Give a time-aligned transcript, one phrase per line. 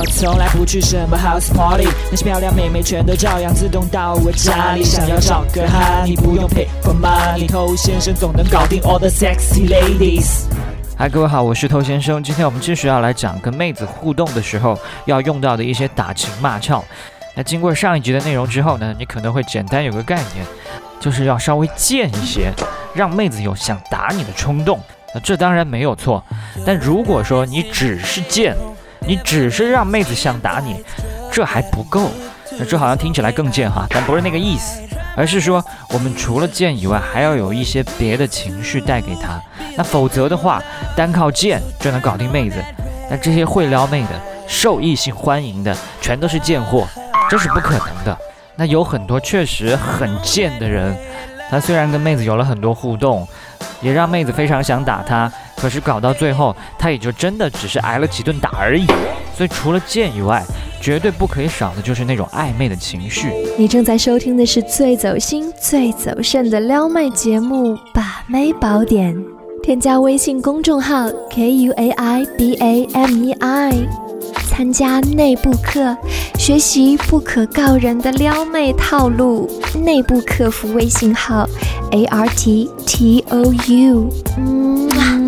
[0.00, 4.82] 我从来不去什么 house party，那些漂亮妹妹全都照样自动到我家里。
[4.82, 10.46] 想要找个哈，你不用 pay for money，偷先生总能搞定 all the sexy ladies。
[10.96, 12.22] 嗨，各位好，我是偷先生。
[12.24, 16.82] 今天我们继续要来讲跟妹子互动的时候要用到的一些打情骂俏。
[17.36, 20.46] 那经过上一集的内容之后呢，你可能会简单有个概念，
[20.98, 22.50] 就是要稍微贱一些，
[22.94, 24.80] 让妹子有想打你的冲动。
[25.12, 26.24] 那这当然没有错，
[26.64, 28.56] 但如果说你只是贱，
[29.06, 30.84] 你只是让妹子想打你，
[31.32, 32.10] 这还不够。
[32.58, 34.80] 那这好像听起来更贱哈，但不是那个意思，
[35.16, 39.40] 而是说我们除了贱以外，还要有一些别的情绪带给她。
[39.76, 40.62] 那否则的话，
[40.94, 42.62] 单靠贱就能搞定妹子，
[43.10, 46.86] 那这些会撩妹的、受异性欢迎的，全都是贱货，
[47.30, 48.16] 这是不可能的。
[48.56, 50.94] 那有很多确实很贱的人，
[51.50, 53.26] 他虽然跟妹子有了很多互动。
[53.82, 58.86] 也让妹子非常想打他，可是搞到最后，他也就真的只是挨了几顿打而已。
[59.36, 60.42] 所以除了贱以外，
[60.80, 63.30] 绝对不可以少的就是那种暧昧的情绪。
[63.58, 69.14] 你正在收听的是最走心、最走肾的撩妹节目《把妹宝典》，
[69.62, 73.72] 添加微信公众号 k u a i b a m e i。
[74.48, 75.96] 参加内部课，
[76.38, 79.48] 学习不可告人的撩妹套路。
[79.84, 81.48] 内部客服微信号
[81.92, 85.19] ：a r t t o u。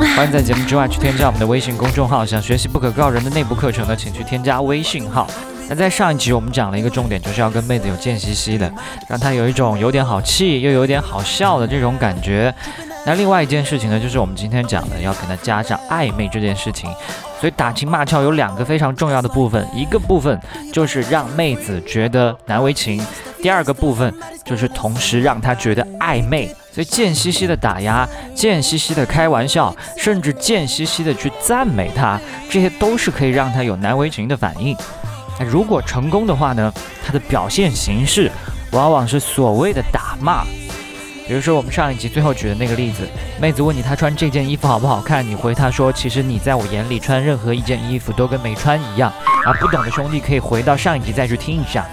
[0.16, 2.24] 欢迎在节目之外去添加我们的微信公众号。
[2.24, 5.26] 想学习不可告人的内部课程呢，请去添加微信号。
[5.68, 8.70] 那在上一集我们讲了一个重点，就是要跟妹子有贱兮兮的，
[9.08, 12.52] 让她有一种有点好气又有点好笑的这种感觉。
[13.04, 16.90] 那另外一件事情呢，就是我们今天讲的要跟她加上暧昧这件事情。
[17.38, 20.38] 所以打情骂俏有两个非常重要的部分，一个部分
[20.72, 23.02] 就是让妹子觉得难为情，
[23.42, 24.12] 第二个部分
[24.44, 26.54] 就是同时让他觉得暧昧。
[26.72, 34.76] 所以贱兮兮的打压，贱兮兮的开玩笑，甚至贱兮兮的去赞美他，这些都是可以让他有难为情的反应。
[35.38, 36.72] 那如果成功的话呢，
[37.04, 38.30] 他的表现形式
[38.70, 40.44] 往往是所谓的打骂。
[41.26, 43.08] 比如说我们上一集最后举的那个例子，
[43.40, 49.12] 妹子问你她穿这件衣服好不好看，你回她说其实你在我眼里穿任何一件衣服都跟没穿一样
[49.44, 49.52] 啊。
[49.60, 51.86] 不懂的兄弟可以回到上一集再去听一下，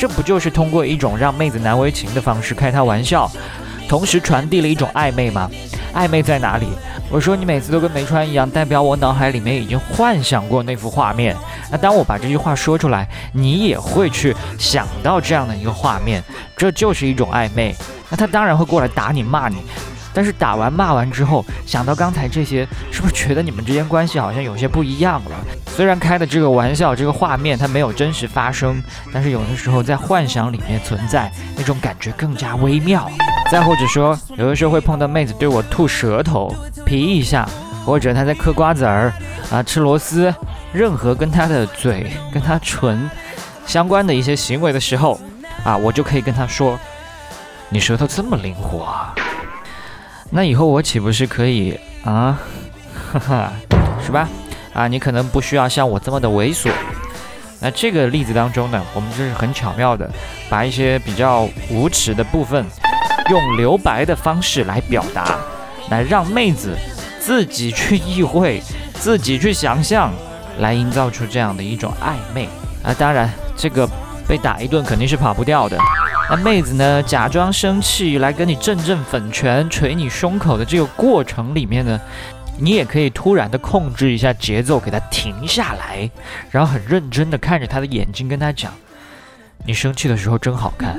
[0.00, 3.30] 这不就是通过一种让妹子难为情的方式开她玩笑，
[3.86, 5.50] 同时传递了一种暧昧吗？
[5.94, 6.68] 暧昧在哪里？
[7.10, 11.36] 我说你每次都跟没穿一样，代表我脑海里面已经幻想过那幅画面。
[11.70, 16.24] 那当我把这句话说出来，你也会去想到这样的一个画面，
[16.56, 17.76] 这就是一种暧昧。
[18.08, 19.58] 那他当然会过来打你骂你，
[20.12, 25.36] 但是打完骂完之后，想到刚才这些，是不是觉得你们之间关系好像有些不一样了？
[25.68, 28.82] 虽然开的这个玩笑，这个画面它没有真实发生，
[29.12, 33.10] 但是有的时候在幻想里面存在那种感觉更加微妙。
[33.50, 36.54] 再或者说，有的时候会碰到妹子对我吐舌头、
[36.84, 37.48] 皮一下，
[37.84, 39.12] 或者她在嗑瓜子儿
[39.50, 40.32] 啊、吃螺丝，
[40.72, 43.10] 任何跟她的嘴、跟她唇
[43.66, 45.20] 相关的一些行为的时候，
[45.64, 46.78] 啊，我就可以跟她说。
[47.72, 49.14] 你舌头这么灵活啊？
[50.30, 52.38] 那以后我岂不是可以啊？
[53.12, 53.52] 哈哈，
[54.04, 54.28] 是吧？
[54.72, 56.70] 啊，你可能不需要像我这么的猥琐。
[57.60, 60.08] 那这个例子当中呢，我们就是很巧妙的
[60.48, 62.64] 把一些比较无耻的部分，
[63.28, 65.36] 用留白的方式来表达，
[65.90, 66.76] 来让妹子
[67.18, 68.62] 自己去意会，
[68.94, 70.12] 自己去想象，
[70.60, 72.48] 来营造出这样的一种暧昧。
[72.82, 73.86] 啊，当然，这个
[74.28, 75.76] 被打一顿肯定是跑不掉的。
[76.30, 77.02] 那妹子呢？
[77.02, 82.00] 假装生气来跟你阵阵粉拳捶你胸口的这个过程里面呢，
[82.56, 86.08] 你也可以突然的控制一下节奏，给她停下来，
[86.52, 88.72] 然后很认真的看着她的眼睛，跟她讲
[89.66, 90.90] ：“你生气的时候真好看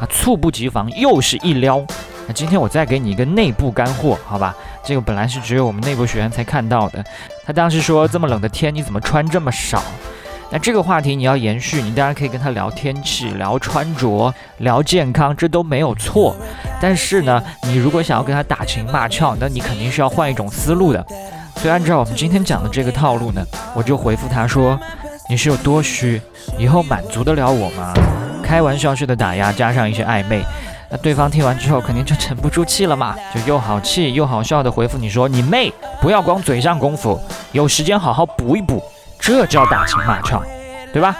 [0.00, 1.84] 啊！”猝不及防又是一撩。
[2.26, 4.56] 那今天我再给你一个内部干货，好吧？
[4.82, 7.04] 这个本来是只有我们内部学员才看到的。
[7.44, 9.84] 他当时说：“这么冷的天，你怎么穿这么少？”
[10.52, 16.36] 那这个话题你要延续，你当然可以跟他聊天气、聊穿着、聊健康，这都没有错。
[16.78, 21.02] 但是呢，你如果想要跟他打情骂俏，那你肯定是要换一种思路的。
[21.56, 23.42] 所以按照我们今天讲的这个套路呢，
[23.74, 24.78] 我就回复他说
[25.30, 26.20] ：“你是有多虚？
[26.58, 27.94] 以后满足得了我吗？”
[28.44, 30.44] 开玩笑式的打压加上一些暧昧，
[30.90, 35.72] 那对方听完之后肯定就沉不住气了嘛，就又好气又好笑的回复你说：“你妹！
[36.02, 37.18] 不要光嘴上功夫，
[37.52, 38.82] 有时间好好补一补。”
[39.22, 40.42] 这叫打情骂俏，
[40.92, 41.16] 对吧？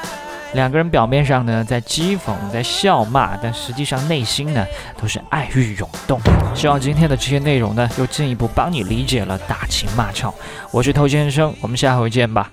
[0.55, 4.67] 两个人表面上呢在讥讽、在笑骂，但实际上内心呢
[5.01, 6.21] 都是爱欲涌动。
[6.53, 10.35] 希望今天的这些内容呢，又进一步帮你理解了打情骂俏。
[10.73, 12.51] 我是偷先生，我们下回见吧。